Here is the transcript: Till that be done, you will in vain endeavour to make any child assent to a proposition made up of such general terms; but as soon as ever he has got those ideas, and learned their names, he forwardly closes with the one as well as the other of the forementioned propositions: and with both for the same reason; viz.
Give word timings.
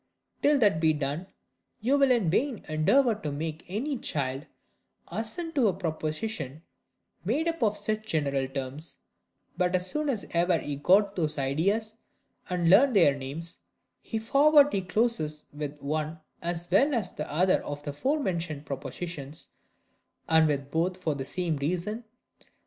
Till 0.41 0.57
that 0.57 0.79
be 0.79 0.93
done, 0.93 1.27
you 1.79 1.95
will 1.95 2.09
in 2.09 2.27
vain 2.31 2.65
endeavour 2.67 3.13
to 3.13 3.31
make 3.31 3.63
any 3.67 3.99
child 3.99 4.47
assent 5.11 5.53
to 5.53 5.67
a 5.67 5.73
proposition 5.73 6.63
made 7.23 7.47
up 7.47 7.61
of 7.61 7.77
such 7.77 8.07
general 8.07 8.47
terms; 8.47 8.97
but 9.59 9.75
as 9.75 9.85
soon 9.87 10.09
as 10.09 10.25
ever 10.31 10.57
he 10.57 10.73
has 10.73 10.81
got 10.81 11.15
those 11.15 11.37
ideas, 11.37 11.97
and 12.49 12.67
learned 12.67 12.95
their 12.95 13.13
names, 13.13 13.59
he 14.01 14.17
forwardly 14.17 14.81
closes 14.81 15.45
with 15.53 15.77
the 15.77 15.85
one 15.85 16.19
as 16.41 16.67
well 16.71 16.95
as 16.95 17.11
the 17.13 17.31
other 17.31 17.61
of 17.63 17.83
the 17.83 17.93
forementioned 17.93 18.65
propositions: 18.65 19.49
and 20.27 20.47
with 20.47 20.71
both 20.71 20.97
for 20.97 21.13
the 21.13 21.25
same 21.25 21.57
reason; 21.57 22.05
viz. 22.39 22.49